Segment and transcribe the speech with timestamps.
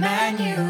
[0.00, 0.69] Emmanuel,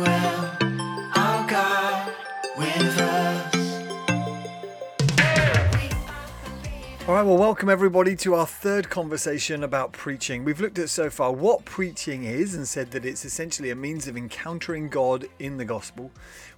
[7.21, 10.43] right, well, welcome everybody to our third conversation about preaching.
[10.43, 14.09] We've looked at so far what preaching is and said that it's essentially a means
[14.09, 16.11] of encountering God in the gospel.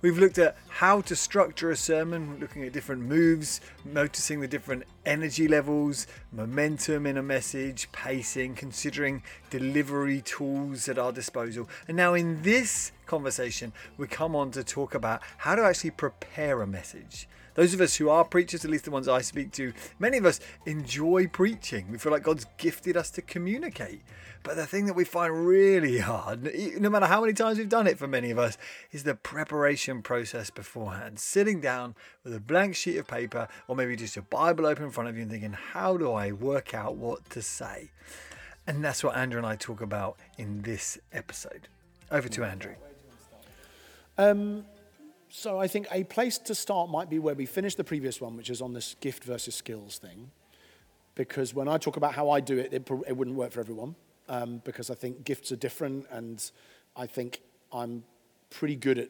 [0.02, 4.84] We've looked at how to structure a sermon, looking at different moves, noticing the different
[5.04, 11.68] energy levels, momentum in a message, pacing, considering delivery tools at our disposal.
[11.88, 16.62] And now in this conversation, we come on to talk about how to actually prepare
[16.62, 17.26] a message.
[17.54, 20.24] Those of us who are preachers, at least the ones I speak to, many of
[20.24, 21.90] us enjoy preaching.
[21.90, 24.02] We feel like God's gifted us to communicate.
[24.42, 27.86] But the thing that we find really hard, no matter how many times we've done
[27.86, 28.58] it for many of us,
[28.90, 31.18] is the preparation process beforehand.
[31.18, 31.94] Sitting down
[32.24, 35.16] with a blank sheet of paper or maybe just your Bible open in front of
[35.16, 37.90] you and thinking, how do I work out what to say?
[38.66, 41.68] And that's what Andrew and I talk about in this episode.
[42.10, 42.74] Over to Andrew.
[44.18, 44.64] Um,
[45.34, 48.36] so I think a place to start might be where we finished the previous one,
[48.36, 50.30] which is on this gift versus skills thing.
[51.14, 53.94] Because when I talk about how I do it, it, it wouldn't work for everyone.
[54.28, 56.50] Um, because I think gifts are different, and
[56.94, 57.40] I think
[57.72, 58.04] I'm
[58.50, 59.08] pretty good at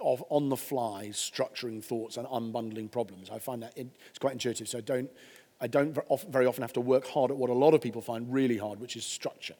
[0.00, 3.30] on the fly structuring thoughts and unbundling problems.
[3.30, 4.68] I find that it's quite intuitive.
[4.68, 5.08] So I don't
[5.60, 5.96] I don't
[6.28, 8.80] very often have to work hard at what a lot of people find really hard,
[8.80, 9.54] which is structure.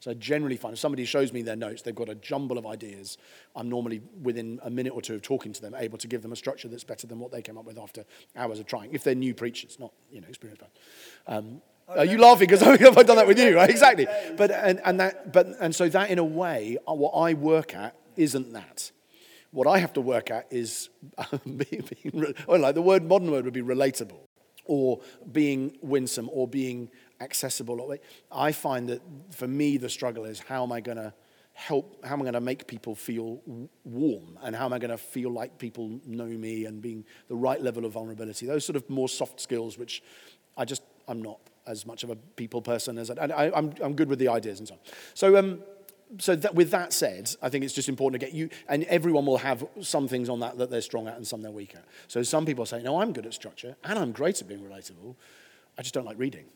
[0.00, 2.66] So I generally find if somebody shows me their notes, they've got a jumble of
[2.66, 3.18] ideas.
[3.56, 6.32] I'm normally within a minute or two of talking to them, able to give them
[6.32, 8.04] a structure that's better than what they came up with after
[8.36, 8.94] hours of trying.
[8.94, 10.62] If they're new preachers, not you know experienced.
[11.26, 13.70] Um, are you laughing because I've done that with you, right?
[13.70, 14.06] Exactly.
[14.36, 17.74] But and, and that but and so that in a way, uh, what I work
[17.74, 18.92] at isn't that.
[19.50, 20.90] What I have to work at is
[21.44, 24.20] being, being well, like the word modern word would be relatable,
[24.66, 25.00] or
[25.32, 26.90] being winsome, or being
[27.20, 27.94] accessible.
[28.30, 31.12] I find that for me, the struggle is how am I going to
[31.52, 33.40] help, how am I going to make people feel
[33.84, 34.38] warm?
[34.42, 37.60] And how am I going to feel like people know me and being the right
[37.60, 38.46] level of vulnerability?
[38.46, 40.02] Those sort of more soft skills, which
[40.56, 43.94] I just, I'm not as much of a people person as I, I, I'm, I'm
[43.94, 44.80] good with the ideas and so on.
[45.14, 45.60] So, um,
[46.18, 49.26] so that, with that said, I think it's just important to get you, and everyone
[49.26, 51.84] will have some things on that that they're strong at and some they're weak at.
[52.06, 55.16] So some people say, no, I'm good at structure and I'm great at being relatable.
[55.76, 56.46] I just don't like reading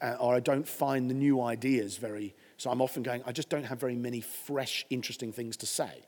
[0.00, 2.34] uh, or I don't find the new ideas very.
[2.56, 6.06] So I'm often going, I just don't have very many fresh, interesting things to say.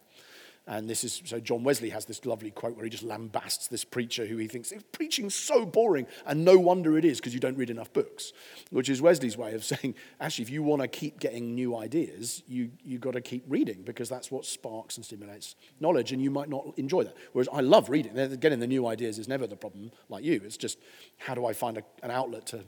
[0.69, 3.87] And this is so John Wesley has this lovely quote where he just lambasts this
[3.87, 7.41] preacher who he thinks is preaching so boring, and no wonder it is because you
[7.41, 8.35] don't read enough books.
[8.71, 12.43] Which is Wesley's way of saying, actually, if you want to keep getting new ideas,
[12.47, 16.31] you you got to keep reading because that's what sparks and stimulates knowledge, and you
[16.31, 17.17] might not enjoy that.
[17.33, 18.13] Whereas I love reading.
[18.39, 20.43] Getting the new ideas is never the problem, like you.
[20.45, 20.79] It's just
[21.17, 22.63] how do I find a, an outlet to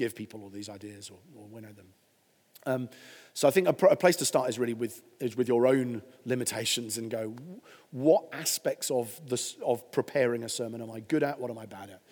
[0.00, 1.88] give people all these ideas or, or winnow them.
[2.64, 2.88] Um,
[3.34, 5.66] so I think a, pr- a, place to start is really with, is with your
[5.66, 7.36] own limitations and go,
[7.90, 11.38] what aspects of, this, of preparing a sermon am I good at?
[11.38, 12.02] What am I bad at?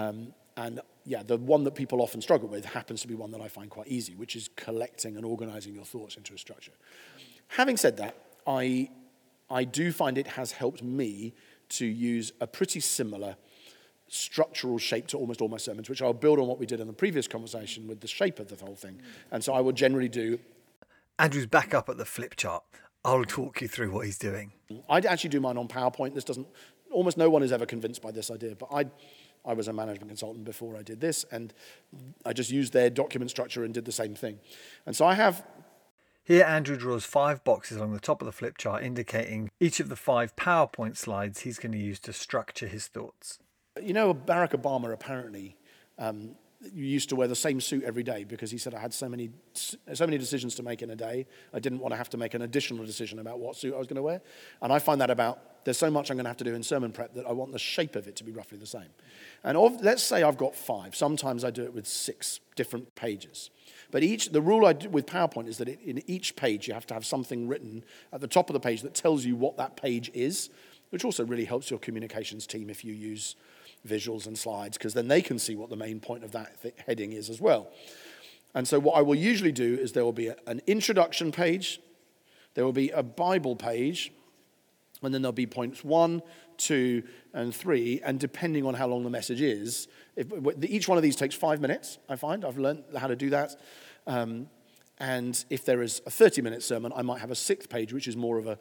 [0.00, 3.40] Um, and yeah, the one that people often struggle with happens to be one that
[3.40, 6.72] I find quite easy, which is collecting and organizing your thoughts into a structure.
[7.48, 8.14] Having said that,
[8.46, 8.88] I,
[9.50, 11.34] I do find it has helped me
[11.70, 13.36] to use a pretty similar
[14.08, 16.86] structural shape to almost all my sermons, which I'll build on what we did in
[16.86, 19.00] the previous conversation with the shape of the whole thing.
[19.30, 20.38] And so I will generally do.
[21.18, 22.62] Andrew's back up at the flip chart.
[23.04, 24.52] I'll talk you through what he's doing.
[24.88, 26.14] I'd actually do mine on PowerPoint.
[26.14, 26.46] This doesn't,
[26.90, 28.86] almost no one is ever convinced by this idea, but I,
[29.44, 31.54] I was a management consultant before I did this, and
[32.24, 34.40] I just used their document structure and did the same thing.
[34.86, 35.44] And so I have
[36.26, 39.88] here, Andrew draws five boxes along the top of the flip chart, indicating each of
[39.88, 43.38] the five PowerPoint slides he's going to use to structure his thoughts.
[43.82, 45.56] You know, Barack Obama apparently
[45.98, 46.34] um,
[46.72, 49.30] used to wear the same suit every day because he said I had so many,
[49.52, 51.26] so many decisions to make in a day.
[51.52, 53.86] I didn't want to have to make an additional decision about what suit I was
[53.86, 54.20] going to wear.
[54.62, 56.62] And I find that about there's so much I'm going to have to do in
[56.62, 58.88] sermon prep that I want the shape of it to be roughly the same.
[59.42, 60.94] And of, let's say I've got five.
[60.94, 63.50] Sometimes I do it with six different pages.
[63.90, 66.74] But each, the rule I do with PowerPoint is that it, in each page you
[66.74, 69.56] have to have something written at the top of the page that tells you what
[69.56, 70.50] that page is,
[70.90, 73.34] which also really helps your communications team if you use
[73.86, 76.74] visuals and slides because then they can see what the main point of that th-
[76.86, 77.70] heading is as well.
[78.54, 81.80] And so, what I will usually do is there will be a, an introduction page,
[82.54, 84.12] there will be a Bible page,
[85.02, 86.22] and then there'll be points one,
[86.56, 87.02] two,
[87.34, 88.00] and three.
[88.04, 90.32] And depending on how long the message is, if,
[90.64, 92.44] each one of these takes five minutes, I find.
[92.44, 93.56] I've learned how to do that.
[94.06, 94.48] Um,
[94.98, 98.08] and if there is a 30 minute sermon, I might have a sixth page, which
[98.08, 98.58] is more of a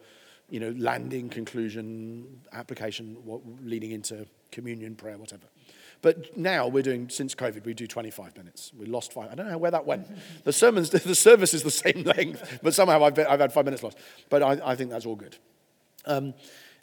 [0.49, 5.47] you know, landing, conclusion, application, what, leading into communion, prayer, whatever.
[6.01, 8.71] But now we're doing, since COVID, we do 25 minutes.
[8.77, 9.31] We lost five.
[9.31, 10.07] I don't know where that went.
[10.43, 13.65] The sermons, the service is the same length, but somehow I've, been, I've had five
[13.65, 13.97] minutes lost.
[14.29, 15.37] But I, I think that's all good.
[16.05, 16.33] Um,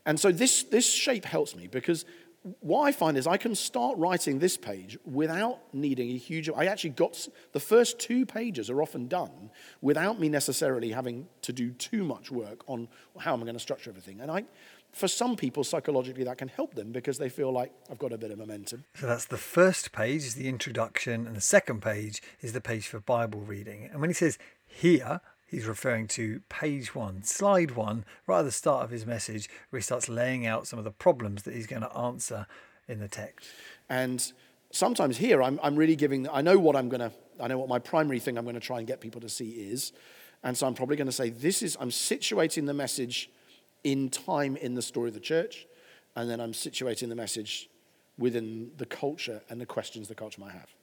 [0.04, 2.04] and so this, this shape helps me because
[2.60, 6.50] what I find is I can start writing this page without needing a huge.
[6.50, 9.50] I actually got the first two pages are often done
[9.80, 13.60] without me necessarily having to do too much work on how am I going to
[13.60, 14.20] structure everything.
[14.20, 14.44] And I,
[14.92, 18.18] for some people, psychologically, that can help them because they feel like I've got a
[18.18, 18.84] bit of momentum.
[18.96, 22.88] So that's the first page is the introduction, and the second page is the page
[22.88, 23.88] for Bible reading.
[23.90, 24.36] And when he says
[24.66, 25.20] here,
[25.52, 29.78] he's referring to page one, slide one, right at the start of his message, where
[29.78, 32.46] he starts laying out some of the problems that he's going to answer
[32.88, 33.46] in the text.
[33.88, 34.32] And
[34.72, 37.69] sometimes here, I'm, I'm really giving, I know what I'm going to, I know what
[37.69, 39.93] my primary thing I'm going to try and get people to see is.
[40.43, 43.31] And so I'm probably going to say, this is, I'm situating the message
[43.84, 45.66] in time in the story of the church,
[46.16, 47.69] and then I'm situating the message
[48.16, 50.75] within the culture and the questions the culture might have.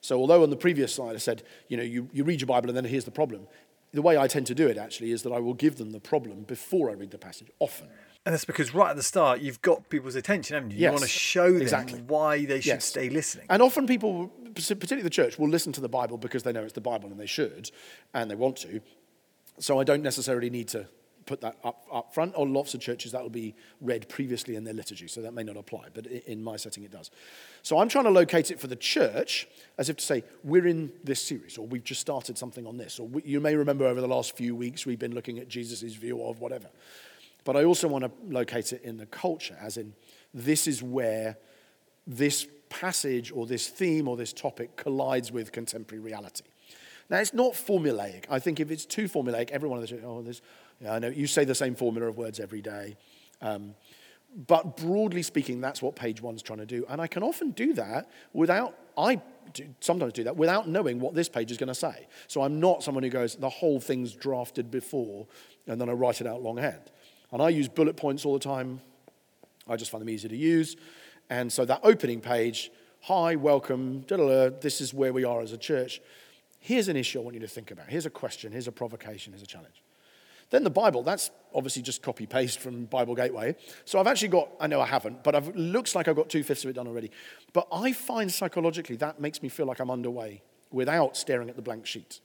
[0.00, 2.70] So, although on the previous slide I said, you know, you, you read your Bible
[2.70, 3.46] and then here's the problem,
[3.92, 6.00] the way I tend to do it actually is that I will give them the
[6.00, 7.88] problem before I read the passage, often.
[8.26, 10.76] And that's because right at the start, you've got people's attention, haven't you?
[10.76, 12.02] You Yes, want to show them exactly.
[12.06, 12.84] why they should Yes.
[12.84, 13.46] stay listening.
[13.48, 16.74] And often people, particularly the church, will listen to the Bible because they know it's
[16.74, 17.70] the Bible and they should
[18.12, 18.80] and they want to.
[19.58, 20.86] So I don't necessarily need to
[21.30, 22.34] put that up, up front.
[22.36, 25.44] Or lots of churches that will be read previously in their liturgy, so that may
[25.44, 27.10] not apply, but in my setting it does.
[27.62, 29.46] So I'm trying to locate it for the church
[29.78, 32.98] as if to say, we're in this series, or we've just started something on this.
[32.98, 35.94] Or we, you may remember over the last few weeks we've been looking at Jesus'
[35.94, 36.68] view of whatever.
[37.44, 39.94] But I also want to locate it in the culture, as in,
[40.34, 41.38] this is where
[42.06, 46.44] this passage or this theme or this topic collides with contemporary reality.
[47.08, 48.26] Now, it's not formulaic.
[48.30, 50.32] I think if it's too formulaic, everyone of the church, oh, yeah,
[50.88, 52.96] I know, you say the same formula of words every day.
[53.42, 53.74] Um,
[54.46, 56.86] but broadly speaking, that's what page one's trying to do.
[56.88, 59.20] And I can often do that without, I
[59.52, 62.06] do, sometimes do that without knowing what this page is going to say.
[62.28, 65.26] So I'm not someone who goes, the whole thing's drafted before,
[65.66, 66.90] and then I write it out longhand.
[67.32, 68.80] And I use bullet points all the time.
[69.68, 70.76] I just find them easy to use.
[71.28, 76.00] And so that opening page, hi, welcome, this is where we are as a church.
[76.60, 77.88] Here's an issue I want you to think about.
[77.88, 79.82] Here's a question, here's a provocation, here's a challenge.
[80.50, 83.56] Then the Bible, that's obviously just copy paste from Bible Gateway.
[83.84, 86.42] So I've actually got, I know I haven't, but it looks like I've got two
[86.42, 87.10] fifths of it done already.
[87.52, 91.62] But I find psychologically that makes me feel like I'm underway without staring at the
[91.62, 92.20] blank sheet.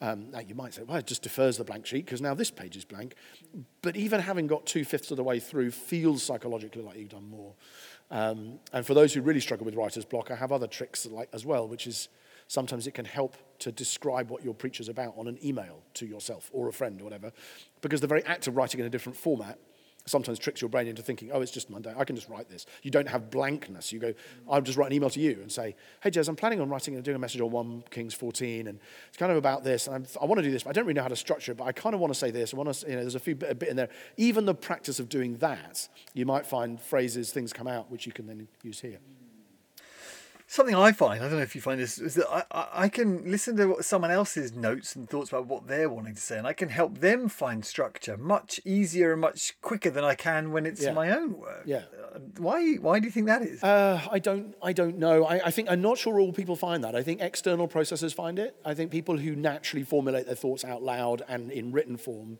[0.00, 2.50] Um, now you might say, well, it just defers the blank sheet because now this
[2.50, 3.14] page is blank.
[3.80, 7.28] But even having got two fifths of the way through feels psychologically like you've done
[7.30, 7.54] more.
[8.10, 11.28] Um, and for those who really struggle with writer's block, I have other tricks like,
[11.32, 12.08] as well, which is
[12.48, 16.50] sometimes it can help to describe what your preacher's about on an email to yourself
[16.52, 17.32] or a friend or whatever.
[17.80, 19.58] Because the very act of writing in a different format
[20.06, 21.92] sometimes tricks your brain into thinking, oh, it's just Monday.
[21.96, 22.66] I can just write this.
[22.82, 23.92] You don't have blankness.
[23.92, 24.14] You go,
[24.48, 26.94] I'll just write an email to you and say, hey, Jez, I'm planning on writing
[26.94, 29.86] and doing a message on 1 Kings 14, and it's kind of about this.
[29.86, 31.52] And I'm, I want to do this, but I don't really know how to structure
[31.52, 32.52] it, but I kind of want to say this.
[32.52, 33.88] I want to, you know, there's a few bit, a bit in there.
[34.16, 38.12] Even the practice of doing that, you might find phrases, things come out, which you
[38.12, 38.98] can then use here.
[40.46, 43.30] Something I find, I don't know if you find this, is that I, I, can
[43.30, 46.46] listen to what someone else's notes and thoughts about what they're wanting to say, and
[46.46, 50.66] I can help them find structure much easier and much quicker than I can when
[50.66, 50.92] it's Yeah.
[50.92, 51.62] my own work.
[51.64, 51.84] Yeah.
[52.14, 53.64] Uh, Why, why do you think that is?
[53.64, 54.54] Uh, I don't.
[54.62, 55.24] I don't know.
[55.24, 56.94] I, I think I'm not sure all people find that.
[56.94, 58.54] I think external processors find it.
[58.66, 62.38] I think people who naturally formulate their thoughts out loud and in written form,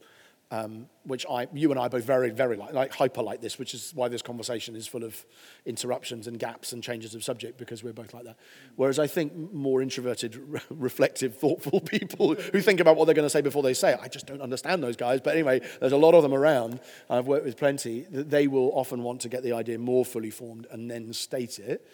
[0.51, 3.75] um, which I, you and I both very, very like, like hyper like this, which
[3.75, 5.25] is why this conversation is full of
[5.67, 8.37] interruptions and gaps and changes of subject because we're both like that.
[8.77, 13.27] Whereas I think more introverted, re- reflective, thoughtful people who think about what they're going
[13.27, 14.01] to say before they say it.
[14.03, 15.21] I just don't understand those guys.
[15.21, 16.81] But anyway, there's a lot of them around.
[17.09, 18.03] And I've worked with plenty.
[18.11, 21.59] that They will often want to get the idea more fully formed and then state
[21.59, 21.87] it.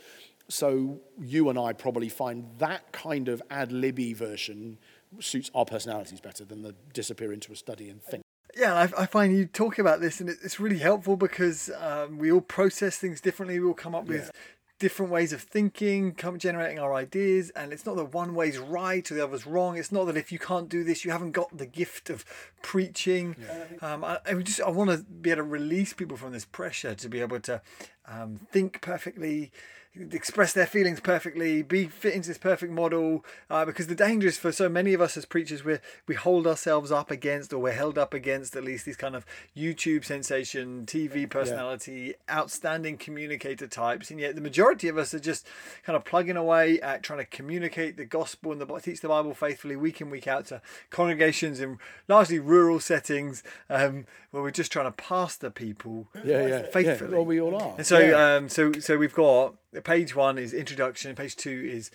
[0.48, 4.78] So you and I probably find that kind of ad libby version
[5.20, 8.22] suits our personalities better than the disappear into a study and think.
[8.60, 12.18] Yeah, I, I find you talking about this, and it, it's really helpful because um,
[12.18, 13.58] we all process things differently.
[13.58, 14.30] We all come up with Yeah.
[14.78, 19.10] different ways of thinking, come generating our ideas, and it's not that one way's right
[19.10, 19.78] or the other's wrong.
[19.78, 22.22] It's not that if you can't do this, you haven't got the gift of
[22.60, 23.34] preaching.
[23.80, 26.94] Um, I, I just I want to be able to release people from this pressure
[26.94, 27.62] to be able to
[28.06, 29.52] um, think perfectly,
[29.94, 33.24] express their feelings perfectly, be fit into this perfect model.
[33.48, 36.46] Uh, because the danger is for so many of us as preachers, we we hold
[36.46, 40.86] ourselves up against, or we're held up against at least these kind of YouTube sensation,
[40.86, 45.46] TV personality, outstanding communicator types, and yet the majority of us are just
[45.84, 49.34] kind of plugging away at trying to communicate the gospel and the teach the Bible
[49.34, 51.78] faithfully week in week out to congregations in
[52.08, 56.62] largely rural settings um, where we're just trying to pastor people Yeah, yeah.
[56.62, 57.10] faithfully.
[57.10, 57.74] Yeah, well, we all are.
[57.76, 58.36] And so, Yeah.
[58.36, 61.90] um, so, so we've got page one is introduction, page two is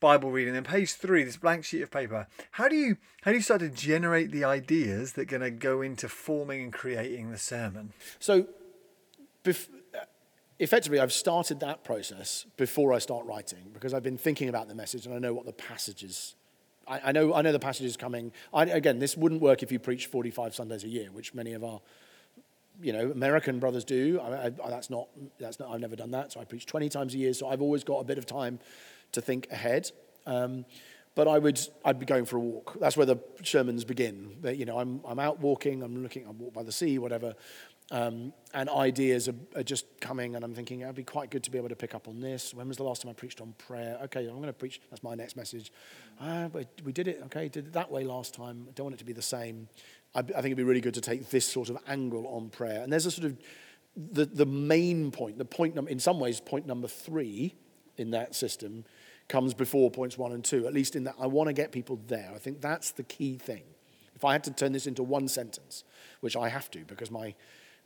[0.00, 2.26] Bible reading, then page three, this blank sheet of paper.
[2.52, 5.50] How do you how do you start to generate the ideas that are going to
[5.50, 7.92] go into forming and creating the sermon?
[8.18, 8.46] So,
[9.44, 9.68] bef-
[10.58, 14.74] effectively, I've started that process before I start writing because I've been thinking about the
[14.74, 16.34] message and I know what the passages.
[16.88, 18.32] I, I know I know the passages coming.
[18.54, 21.62] I, again, this wouldn't work if you preach 45 Sundays a year, which many of
[21.62, 21.82] our
[22.82, 24.20] you know, American brothers do.
[24.20, 25.08] I, I, that's not,
[25.38, 26.32] that's not, I've never done that.
[26.32, 27.32] So I preach 20 times a year.
[27.34, 28.58] So I've always got a bit of time
[29.12, 29.90] to think ahead.
[30.26, 30.64] Um,
[31.14, 32.78] but I would, I'd be going for a walk.
[32.80, 34.36] That's where the sermons begin.
[34.44, 37.34] You know, I'm, I'm out walking, I'm looking, I walk by the sea, whatever.
[37.92, 41.50] Um, and ideas are, are just coming, and I'm thinking it'd be quite good to
[41.50, 42.54] be able to pick up on this.
[42.54, 43.98] When was the last time I preached on prayer?
[44.04, 44.80] Okay, I'm going to preach.
[44.90, 45.72] That's my next message.
[46.20, 47.20] But we did it.
[47.26, 48.66] Okay, did it that way last time.
[48.68, 49.68] I don't want it to be the same.
[50.14, 52.82] I, I think it'd be really good to take this sort of angle on prayer.
[52.82, 53.38] And there's a sort of
[53.96, 57.54] the, the main point, the point number, in some ways, point number three
[57.96, 58.84] in that system
[59.28, 62.00] comes before points one and two, at least in that I want to get people
[62.08, 62.30] there.
[62.34, 63.62] I think that's the key thing.
[64.14, 65.84] If I had to turn this into one sentence,
[66.20, 67.34] which I have to because my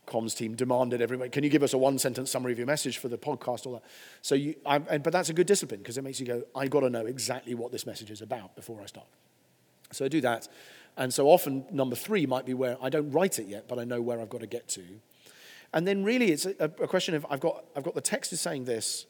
[0.07, 2.97] comms team demanded everyone, can you give us a one sentence summary of your message
[2.97, 3.83] for the podcast, all that.
[4.21, 6.67] So you, I, and, but that's a good discipline because it makes you go, I
[6.67, 9.07] got to know exactly what this message is about before I start.
[9.91, 10.47] So I do that.
[10.97, 13.83] And so often, number three might be where I don't write it yet, but I
[13.83, 14.83] know where I've got to get to.
[15.73, 18.39] And then really it's a, a question of I've got, I've got the text is
[18.39, 19.05] saying this,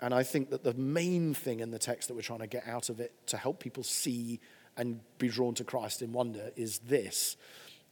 [0.00, 2.66] and I think that the main thing in the text that we're trying to get
[2.68, 4.40] out of it to help people see
[4.76, 7.36] and be drawn to Christ in wonder is this.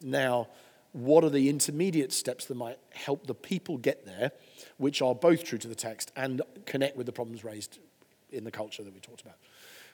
[0.03, 0.49] Now,
[0.93, 4.31] what are the intermediate steps that might help the people get there,
[4.77, 7.79] which are both true to the text and connect with the problems raised
[8.31, 9.37] in the culture that we talked about?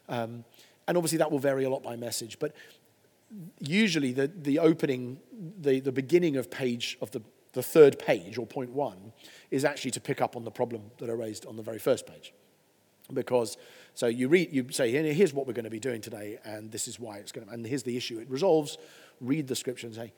[0.08, 0.44] Um,
[0.86, 2.54] and obviously, that will vary a lot by message, but
[3.60, 5.20] usually the, the opening,
[5.60, 7.22] the, the beginning of page of the,
[7.52, 9.12] the third page or point one
[9.50, 12.06] is actually to pick up on the problem that I raised on the very first
[12.06, 12.32] page.
[13.12, 13.56] Because
[13.94, 16.86] so you read, you say, here's what we're going to be doing today, and this
[16.86, 18.78] is why it's going to, and here's the issue it resolves.
[19.20, 20.12] Read the scripture and say,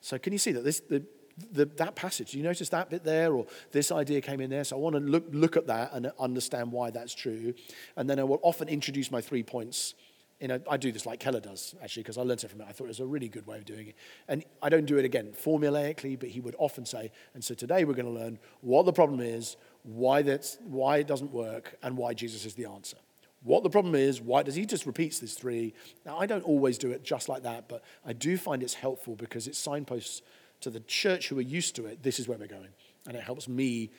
[0.00, 1.04] so can you see that this the,
[1.52, 2.34] the, that passage?
[2.34, 4.64] You notice that bit there, or this idea came in there?
[4.64, 7.54] So I want to look look at that and understand why that's true,
[7.96, 9.94] and then I will often introduce my three points
[10.42, 12.66] you know, I do this like Keller does, actually, because I learned it from him.
[12.68, 13.94] I thought it was a really good way of doing it.
[14.26, 17.84] And I don't do it again formulaically, but he would often say, and so today
[17.84, 21.96] we're going to learn what the problem is, why, that's, why it doesn't work, and
[21.96, 22.96] why Jesus is the answer.
[23.44, 25.74] What the problem is, why does he just repeats this three?
[26.04, 29.14] Now, I don't always do it just like that, but I do find it's helpful
[29.14, 30.22] because it signposts
[30.62, 32.70] to the church who are used to it, this is where we're going.
[33.06, 33.90] And it helps me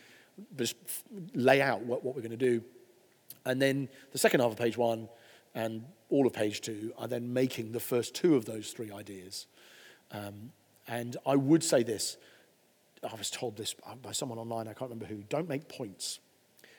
[0.57, 0.75] just
[1.33, 2.63] lay out what, what we're going to do.
[3.45, 5.07] And then the second half of page one
[5.55, 9.47] and all of page two are then making the first two of those three ideas.
[10.11, 10.51] Um,
[10.87, 12.17] and I would say this
[13.03, 16.19] I was told this by someone online, I can't remember who don't make points.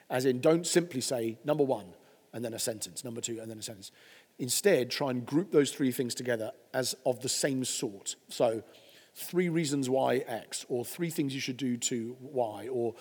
[0.08, 1.86] As in, don't simply say number one
[2.32, 3.90] and then a sentence, number two and then a sentence.
[4.38, 8.16] Instead, try and group those three things together as of the same sort.
[8.28, 8.62] So,
[9.14, 12.94] three reasons why X, or three things you should do to Y, or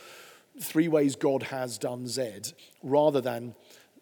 [0.62, 2.54] three ways God has done Z,
[2.84, 3.56] rather than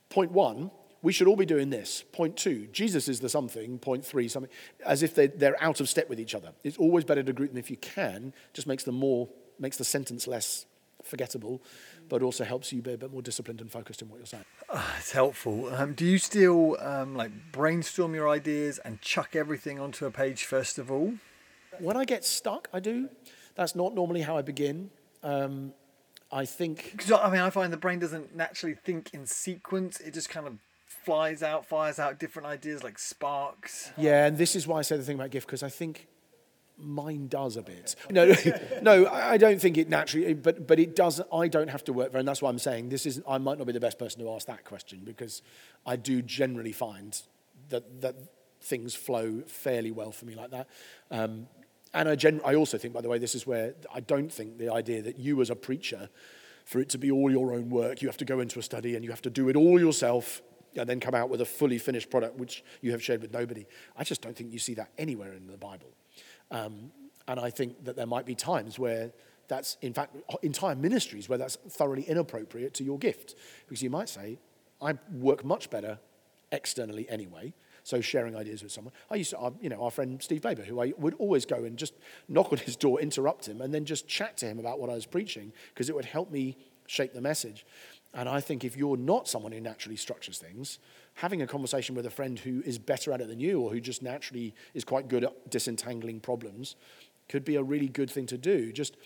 [0.10, 2.04] point one, we should all be doing this.
[2.12, 3.80] Point two, Jesus is the something.
[3.80, 4.52] Point three, something,
[4.86, 6.52] as if they're, they're out of step with each other.
[6.64, 9.28] It's always better to group them if you can, just makes them more,
[9.60, 10.66] makes the sentence less
[11.04, 11.62] forgettable,
[12.10, 14.46] but also helps you be a bit more disciplined and focused in what you're saying.
[14.70, 15.74] Ah, it's helpful.
[15.74, 20.44] Um, do you still um, like brainstorm your ideas and chuck everything onto a page
[20.44, 21.14] first of all?
[21.80, 23.10] When I get stuck, I do.
[23.56, 24.92] That's not normally how I begin.
[25.24, 25.74] Um,
[26.32, 30.00] I think Because I mean, I find the brain doesn't naturally think in sequence.
[30.00, 30.54] It just kind of
[31.04, 33.92] flies out, fires out different ideas like sparks.
[33.98, 36.08] Yeah, and this is why I say the thing about gift because I think
[36.78, 37.96] mine does a bit.
[38.10, 38.34] No,
[38.82, 41.22] no, I don't think it naturally, but but it does.
[41.34, 43.22] I don't have to work very, and that's why I'm saying this is.
[43.28, 45.42] I might not be the best person to ask that question because
[45.86, 47.20] I do generally find
[47.70, 48.16] that that
[48.62, 50.68] things flow fairly well for me like that.
[51.10, 51.48] Um,
[51.94, 54.58] and I, gen- I also think, by the way, this is where I don't think
[54.58, 56.10] the idea that you as a preacher,
[56.64, 58.96] for it to be all your own work, you have to go into a study
[58.96, 60.42] and you have to do it all yourself
[60.76, 63.66] and then come out with a fully finished product which you have shared with nobody.
[63.98, 65.92] I just don't think you see that anywhere in the Bible.
[66.50, 66.92] Um,
[67.28, 69.12] and I think that there might be times where
[69.48, 73.36] that's in fact entire ministries where that's thoroughly inappropriate to your gift.
[73.68, 74.40] Because you might say,
[74.82, 76.00] I work much better
[76.52, 77.54] externally anyway.
[77.84, 78.94] So sharing ideas with someone.
[79.10, 81.78] I used to, you know, our friend Steve Baber, who I would always go and
[81.78, 81.94] just
[82.28, 84.94] knock on his door, interrupt him, and then just chat to him about what I
[84.94, 87.66] was preaching because it would help me shape the message.
[88.14, 90.80] And I think if you're not someone who naturally structures things,
[91.16, 93.80] having a conversation with a friend who is better at it than you or who
[93.80, 96.76] just naturally is quite good at disentangling problems
[97.30, 98.74] could be a really good thing to do.
[98.74, 98.98] Just,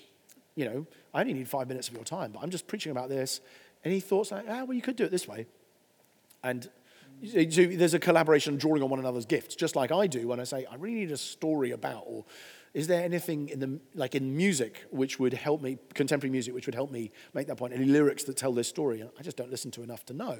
[0.56, 3.10] you know, I only need five minutes of your time, but I'm just preaching about
[3.10, 3.42] this.
[3.84, 5.46] Any thoughts like, ah, well, you could do it this way?
[6.44, 6.68] And
[7.30, 10.44] so there's a collaboration drawing on one another's gifts, just like I do when I
[10.44, 12.26] say, I really need a story about, or
[12.76, 16.66] is there anything in the, like in music which would help me, contemporary music, which
[16.66, 17.74] would help me make that point?
[17.74, 19.02] Any lyrics that tell this story?
[19.18, 20.38] I just don't listen to enough to know,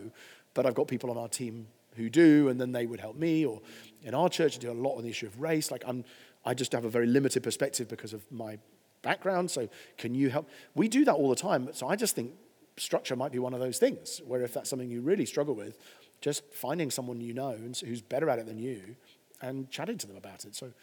[0.54, 3.46] but I've got people on our team who do, and then they would help me.
[3.46, 3.62] Or
[4.04, 5.72] in our church, I do a lot on the issue of race.
[5.72, 6.04] Like I'm,
[6.44, 8.60] I just have a very limited perspective because of my
[9.02, 9.50] background.
[9.50, 10.50] So can you help?
[10.76, 11.70] We do that all the time.
[11.72, 12.34] So I just think
[12.76, 15.78] structure might be one of those things where if that's something you really struggle with,
[16.20, 18.98] just finding someone you know and who's better at it than you
[19.42, 20.54] and chatting to them about it.
[20.54, 20.74] So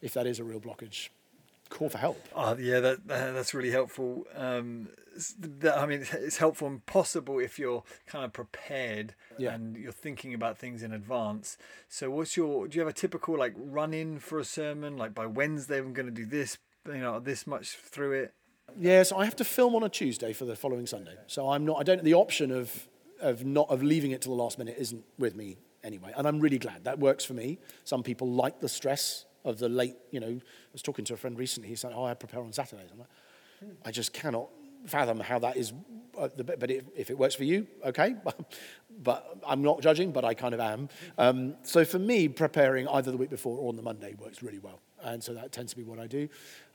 [0.00, 1.08] if that is a real blockage,
[1.68, 2.20] call for help.
[2.34, 4.26] Oh, yeah, that, that that's really helpful.
[4.34, 4.88] Um,
[5.38, 9.54] that, I mean, it's helpful and possible if you're kind of prepared Yeah.
[9.54, 11.58] and you're thinking about things in advance.
[11.88, 12.68] So, what's your?
[12.68, 14.96] Do you have a typical like run in for a sermon?
[14.96, 16.58] Like by Wednesday, I'm going to do this.
[16.86, 18.34] You know, this much through it.
[18.78, 21.14] Yeah, so I have to film on a Tuesday for the following Sunday.
[21.26, 21.78] So I'm not.
[21.78, 22.02] I don't.
[22.02, 22.88] The option of
[23.20, 26.40] of not of leaving it to the last minute isn't with me anyway, and I'm
[26.40, 27.58] really glad that works for me.
[27.84, 29.96] Some people like the stress of the late.
[30.10, 31.68] You know, I was talking to a friend recently.
[31.68, 33.08] He said, "Oh, I prepare on Saturdays." I'm like,
[33.84, 34.48] I just cannot
[34.86, 35.72] fathom how that is.
[36.18, 38.14] Uh, but if, if it works for you, okay.
[39.02, 40.88] but I'm not judging, but I kind of am.
[41.18, 44.58] Um, so for me, preparing either the week before or on the Monday works really
[44.58, 46.28] well, and so that tends to be what I do.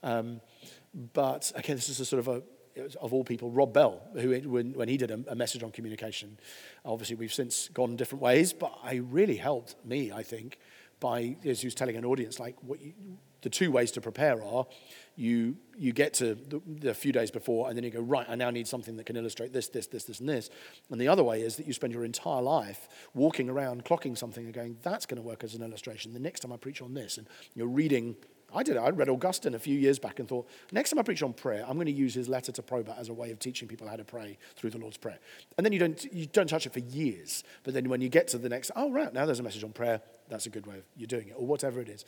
[0.03, 0.41] Um,
[1.13, 2.41] but again, this is a sort of a
[3.01, 6.37] of all people, Rob Bell, who when, when he did a, a message on communication,
[6.83, 10.59] obviously we've since gone different ways, but I really helped me, I think,
[10.99, 12.93] by as he was telling an audience like what you,
[13.41, 14.65] the two ways to prepare are
[15.15, 18.35] you you get to the, the few days before and then you go right i
[18.35, 20.49] now need something that can illustrate this this this this and this.
[20.89, 24.45] And the other way is that you spend your entire life walking around clocking something
[24.45, 26.13] and going that's going to work as an illustration.
[26.13, 28.15] The next time i preach on this and you're reading
[28.55, 28.79] I did it.
[28.79, 31.65] I read Augustine a few years back and thought, next time I preach on prayer,
[31.67, 33.97] I'm going to use his letter to Proba as a way of teaching people how
[33.97, 35.19] to pray through the Lord's Prayer.
[35.57, 37.43] And then you don't, you don't touch it for years.
[37.63, 39.73] But then when you get to the next, oh, right, now there's a message on
[39.73, 42.05] prayer, that's a good way of you doing it, or whatever it is.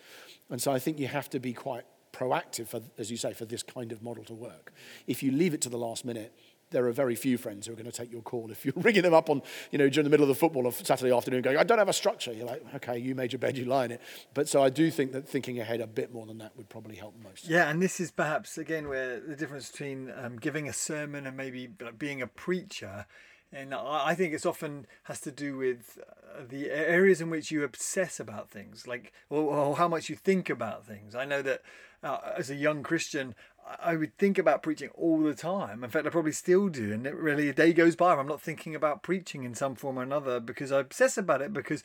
[0.49, 3.45] And so I think you have to be quite proactive, for, as you say, for
[3.45, 4.73] this kind of model to work.
[5.05, 6.33] If you leave it to the last minute,
[6.71, 8.51] there are very few friends who are going to take your call.
[8.51, 10.75] If you're ringing them up on, you know, during the middle of the football of
[10.75, 13.58] Saturday afternoon going, I don't have a structure, you're like, okay, you made your bed,
[13.58, 14.01] you lie in it.
[14.34, 16.95] But so I do think that thinking ahead a bit more than that would probably
[16.95, 17.47] help most.
[17.47, 21.38] Yeah, and this is perhaps again where the difference between um, giving a sermon and
[21.38, 23.06] maybe being a preacher,
[23.51, 27.63] and I think it's often has to do with uh, the areas in which you
[27.63, 31.15] obsess about things, like or, or how much you think about things.
[31.15, 31.62] I know that
[32.03, 33.36] uh, as a young Christian.
[33.82, 35.84] I- would think about preaching all the time.
[35.84, 36.91] In fact, I probably still do.
[36.93, 39.75] And it really, a day goes by where I'm not thinking about preaching in some
[39.75, 41.84] form or another because I obsess about it because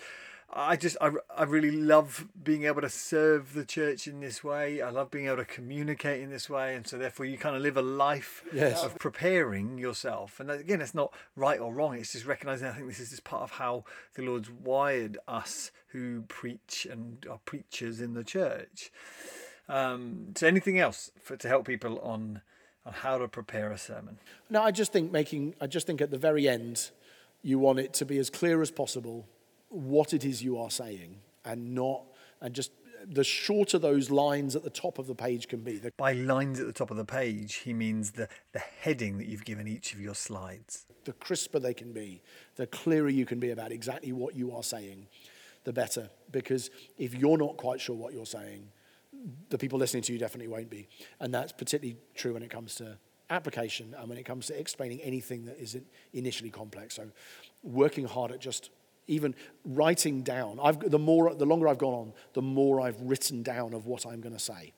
[0.55, 4.83] I just I, I really love being able to serve the church in this way.
[4.83, 7.63] I love being able to communicate in this way, and so therefore you kind of
[7.63, 8.85] live a life Yes.
[8.85, 10.39] of preparing yourself.
[10.41, 11.95] And again, it's not right or wrong.
[11.97, 12.69] It's just recognizing.
[12.69, 17.25] I think this is just part of how the Lord's wired us who preach and
[17.31, 18.93] are preachers in the church.
[19.69, 22.43] Um, so anything else for to help people on
[22.85, 24.19] on how to prepare a sermon?
[24.51, 26.91] No, I just think making, I just think at the very end,
[27.43, 29.29] you want it to be as clear as possible
[29.69, 32.03] what it is you are saying and not,
[32.41, 32.73] and just
[33.07, 36.61] the shorter those lines at the top of the page can be, the, By lines
[36.61, 39.93] at the top of the page, he means the the heading that you've given each
[39.95, 40.87] of your slides.
[41.05, 42.23] the crisper they can be,
[42.57, 45.07] the clearer you can be about exactly what you are saying,
[45.65, 46.11] the better.
[46.31, 48.69] Because if you're not quite sure what you're saying,
[49.51, 50.89] the people listening to you definitely won't be.
[51.21, 52.99] And that's particularly true when it comes to
[53.31, 56.95] application and when it comes to explaining anything that isn't initially complex.
[56.97, 57.09] So
[57.63, 58.71] working hard at just
[59.09, 60.59] even writing down.
[60.63, 64.07] I've, the, more, the longer I've gone on, the more I've written down of what
[64.07, 64.73] I'm going to say.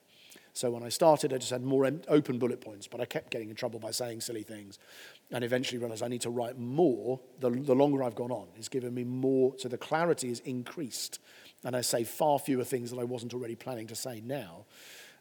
[0.55, 3.51] So when I started, I just had more open bullet points, but I kept getting
[3.51, 4.79] in trouble by saying silly things.
[5.33, 8.47] And eventually realized I need to write more the, the longer I've gone on.
[8.57, 11.19] It's given me more, so the clarity is increased.
[11.65, 14.67] And I say far fewer things that I wasn't already planning to say now.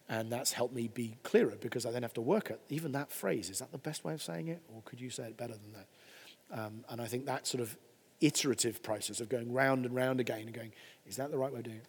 [0.08, 3.12] And that's helped me be clearer because I then have to work at even that
[3.12, 3.50] phrase.
[3.50, 4.62] Is that the best way of saying it?
[4.67, 6.60] Or could you say it better than that?
[6.60, 7.76] Um, and I think that sort of
[8.22, 10.74] iterative process of going round and round again and going,
[11.08, 11.88] is that the right way of doing it?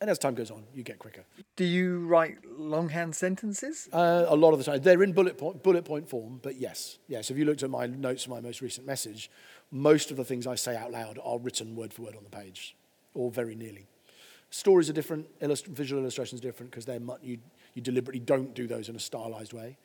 [0.00, 1.24] And as time goes on, you get quicker.
[1.56, 3.86] Do you write longhand sentences?
[3.92, 6.98] Uh, a lot of the time, they're in bullet point, bullet point form, but yes,
[7.06, 7.30] yes.
[7.30, 9.30] If you looked at my notes from my most recent message,
[9.70, 12.30] most of the things I say out loud are written word for word on the
[12.30, 12.76] page,
[13.12, 13.88] or very nearly.
[14.48, 17.38] Stories are different, illust- visual illustrations are different because they're mu- you,
[17.74, 19.76] you deliberately don't do those in a stylized way,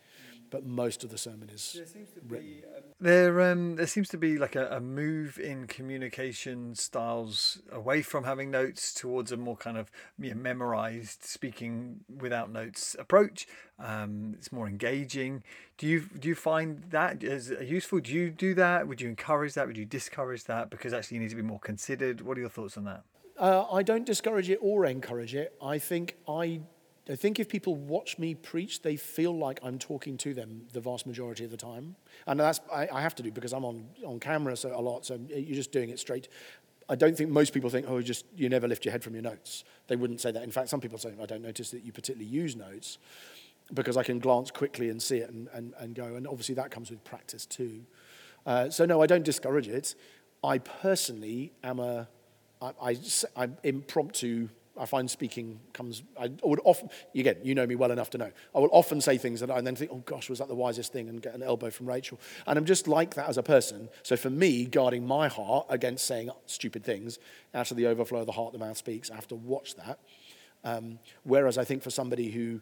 [0.55, 1.81] but most of the sermon is
[2.29, 2.63] written.
[3.01, 8.23] There, um, there seems to be like a, a move in communication styles away from
[8.23, 13.47] having notes towards a more kind of you know, memorized, speaking without notes approach.
[13.79, 15.43] Um, it's more engaging.
[15.77, 17.99] Do you do you find that as useful?
[17.99, 18.87] Do you do that?
[18.87, 19.67] Would you encourage that?
[19.67, 20.69] Would you discourage that?
[20.69, 22.21] Because actually, you need to be more considered.
[22.21, 23.03] What are your thoughts on that?
[23.37, 25.53] Uh, I don't discourage it or encourage it.
[25.61, 26.61] I think I,
[27.09, 30.81] I think if people watch me preach, they feel like I'm talking to them the
[30.81, 33.85] vast majority of the time, and that's I, I have to do because I'm on
[34.05, 35.05] on camera so a lot.
[35.05, 36.27] So you're just doing it straight.
[36.87, 39.23] I don't think most people think, oh, just you never lift your head from your
[39.23, 39.63] notes.
[39.87, 40.43] They wouldn't say that.
[40.43, 42.99] In fact, some people say, I don't notice that you particularly use notes
[43.73, 46.15] because I can glance quickly and see it and, and, and go.
[46.15, 47.81] And obviously, that comes with practice too.
[48.45, 49.95] Uh, so, no, I don't discourage it.
[50.43, 52.07] I personally am a,
[52.61, 52.97] I, I,
[53.35, 54.49] I'm impromptu.
[54.77, 58.31] I find speaking comes, I would often, again, you know me well enough to know,
[58.53, 60.91] I will often say things that I then think, oh gosh, was that the wisest
[60.91, 61.07] thing?
[61.07, 62.19] And get an elbow from Rachel.
[62.45, 63.89] And I'm just like that as a person.
[64.03, 67.19] So for me, guarding my heart against saying stupid things,
[67.53, 69.99] out of the overflow of the heart, the mouth speaks, I have to watch that.
[70.63, 72.59] Um, whereas I think for somebody who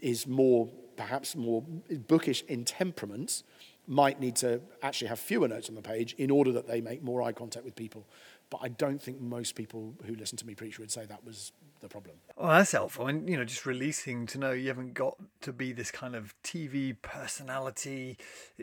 [0.00, 1.62] is more, perhaps more
[2.08, 3.42] bookish in temperament,
[3.86, 7.02] might need to actually have fewer notes on the page in order that they make
[7.02, 8.04] more eye contact with people.
[8.50, 11.52] But I don't think most people who listen to me preach would say that was
[11.80, 12.16] the problem.
[12.36, 15.72] Well, that's helpful, and you know, just releasing to know you haven't got to be
[15.72, 18.18] this kind of TV personality,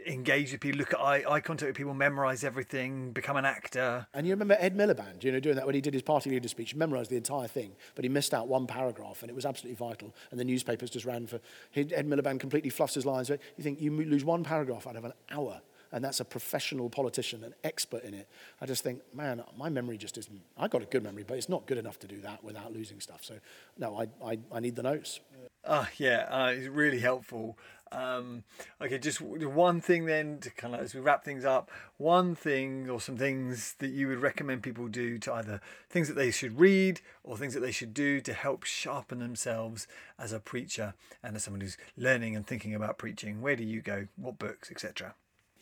[0.08, 4.08] engage with people, look at eye, eye contact with people, memorize everything, become an actor.
[4.14, 6.48] And you remember Ed Miliband, you know, doing that when he did his party leader
[6.48, 9.46] speech, he memorized the entire thing, but he missed out one paragraph, and it was
[9.46, 10.16] absolutely vital.
[10.32, 11.40] And the newspapers just ran for
[11.76, 13.30] Ed Miliband completely fluffs his lines.
[13.30, 15.62] You think you lose one paragraph out of an hour
[15.94, 18.28] and that's a professional politician, an expert in it.
[18.60, 20.42] I just think, man, my memory just isn't.
[20.58, 23.00] I got a good memory, but it's not good enough to do that without losing
[23.00, 23.24] stuff.
[23.24, 23.36] So,
[23.78, 25.20] no, I, I, I need the notes.
[25.64, 27.60] Ah, yeah, uh, it's really helpful.
[27.92, 28.44] Um,
[28.82, 31.70] okay, just one thing then to kind of as we wrap things up.
[31.98, 36.16] One thing or some things that you would recommend people do to either things that
[36.16, 40.40] they should read or things that they should do to help sharpen themselves as a
[40.40, 43.42] preacher and as someone who's learning and thinking about preaching.
[43.42, 44.08] Where do you go?
[44.16, 45.14] What books, etc.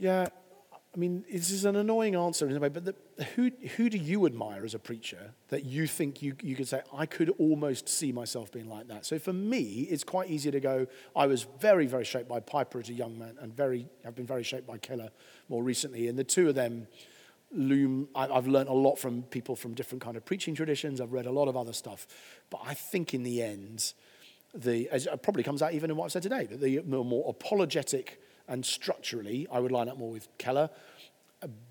[0.01, 0.25] Yeah,
[0.95, 2.95] I mean, this is an annoying answer in a way, but the,
[3.35, 6.81] who, who do you admire as a preacher that you think you, you could say,
[6.91, 9.05] I could almost see myself being like that?
[9.05, 12.79] So for me, it's quite easy to go, I was very, very shaped by Piper
[12.79, 15.11] as a young man and very, have been very shaped by Keller
[15.49, 16.07] more recently.
[16.07, 16.87] And the two of them
[17.51, 20.99] loom, I, I've learned a lot from people from different kind of preaching traditions.
[20.99, 22.07] I've read a lot of other stuff.
[22.49, 23.93] But I think in the end,
[24.55, 27.29] the, as it probably comes out even in what I've said today, but the more
[27.29, 28.19] apologetic
[28.51, 30.69] and structurally, I would line up more with Keller.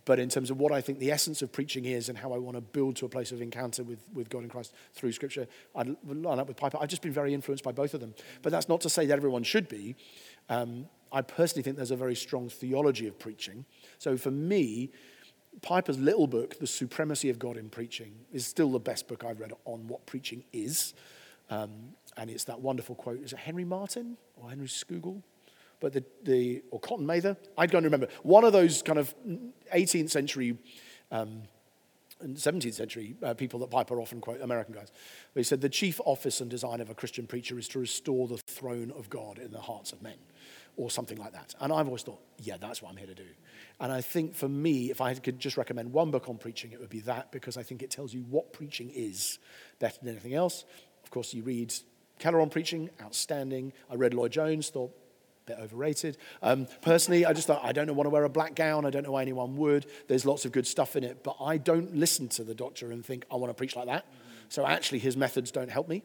[0.06, 2.38] But in terms of what I think the essence of preaching is and how I
[2.38, 5.46] want to build to a place of encounter with, with God in Christ through Scripture,
[5.76, 6.78] I'd line up with Piper.
[6.80, 8.14] I've just been very influenced by both of them.
[8.42, 9.94] But that's not to say that everyone should be.
[10.48, 13.66] Um, I personally think there's a very strong theology of preaching.
[13.98, 14.90] So for me,
[15.60, 19.38] Piper's little book, The Supremacy of God in Preaching, is still the best book I've
[19.38, 20.94] read on what preaching is.
[21.50, 23.22] Um, and it's that wonderful quote.
[23.22, 25.22] Is it Henry Martyn or Henry Scougal?
[25.80, 28.08] But the, the or Cotton Mather, I don't remember.
[28.22, 29.14] One of those kind of
[29.74, 30.56] 18th century
[31.10, 31.42] um,
[32.20, 34.92] and 17th century uh, people that Piper often quote, American guys.
[35.34, 38.36] He said, The chief office and design of a Christian preacher is to restore the
[38.36, 40.16] throne of God in the hearts of men,
[40.76, 41.54] or something like that.
[41.60, 43.26] And I've always thought, yeah, that's what I'm here to do.
[43.80, 46.80] And I think for me, if I could just recommend one book on preaching, it
[46.80, 49.38] would be that, because I think it tells you what preaching is
[49.78, 50.64] better than anything else.
[51.02, 51.72] Of course, you read
[52.18, 53.72] Keller on preaching, outstanding.
[53.90, 54.94] I read Lloyd Jones, thought,
[55.46, 56.16] bit overrated.
[56.42, 58.84] Um, personally, I just thought, I don't want to wear a black gown.
[58.84, 59.86] I don't know why anyone would.
[60.08, 63.04] There's lots of good stuff in it, but I don't listen to the doctor and
[63.04, 64.06] think, I want to preach like that.
[64.48, 66.02] So actually, his methods don't help me.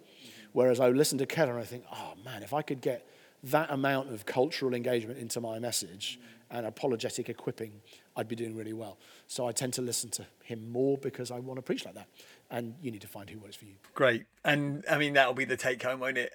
[0.53, 3.07] Whereas I listen to Keller and I think, oh man, if I could get
[3.43, 6.19] that amount of cultural engagement into my message
[6.49, 7.81] and apologetic equipping,
[8.15, 8.97] I'd be doing really well.
[9.27, 12.07] So I tend to listen to him more because I want to preach like that
[12.49, 13.75] and you need to find who works for you.
[13.93, 14.25] Great.
[14.43, 16.31] And I mean, that'll be the take home, won't it?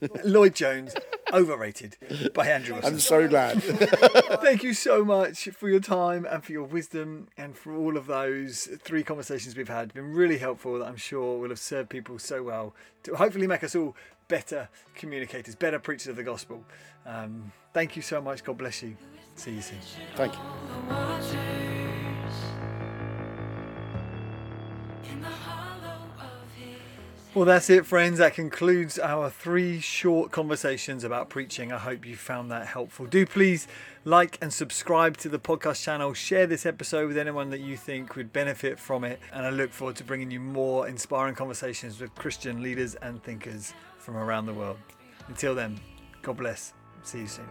[0.24, 0.94] Lloyd Jones,
[1.32, 1.96] overrated
[2.34, 2.94] by Andrew Wilson.
[2.94, 3.62] I'm so glad.
[4.42, 8.06] Thank you so much for your time and for your wisdom and for all of
[8.06, 9.92] those three conversations we've had.
[9.94, 13.64] Been really helpful that I'm sure will have served people so well to hopefully make
[13.64, 13.96] us all
[14.28, 16.64] better communicators, better preachers of the gospel.
[17.04, 18.42] Um, thank you so much.
[18.44, 18.96] God bless you.
[19.36, 19.78] See you soon.
[20.16, 21.65] Thank you.
[27.36, 28.16] Well, that's it, friends.
[28.16, 31.70] That concludes our three short conversations about preaching.
[31.70, 33.04] I hope you found that helpful.
[33.04, 33.68] Do please
[34.06, 36.14] like and subscribe to the podcast channel.
[36.14, 39.20] Share this episode with anyone that you think would benefit from it.
[39.34, 43.74] And I look forward to bringing you more inspiring conversations with Christian leaders and thinkers
[43.98, 44.78] from around the world.
[45.28, 45.78] Until then,
[46.22, 46.72] God bless.
[47.02, 47.44] See you soon.